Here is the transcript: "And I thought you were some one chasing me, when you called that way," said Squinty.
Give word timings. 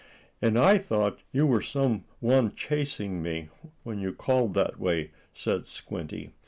"And 0.41 0.57
I 0.57 0.79
thought 0.79 1.19
you 1.31 1.45
were 1.45 1.61
some 1.61 2.05
one 2.21 2.55
chasing 2.55 3.21
me, 3.21 3.49
when 3.83 3.99
you 3.99 4.13
called 4.13 4.55
that 4.55 4.79
way," 4.79 5.11
said 5.31 5.63
Squinty. 5.63 6.31